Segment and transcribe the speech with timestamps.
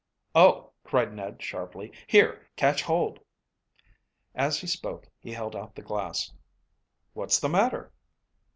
[0.33, 1.91] "Oh!" cried Ned sharply.
[2.07, 3.19] "Here, catch hold."
[4.33, 6.33] As he spoke he held out the glass.
[7.13, 7.91] "What's the matter?"